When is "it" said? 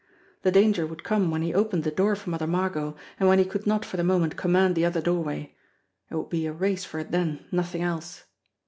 6.09-6.15, 6.97-7.11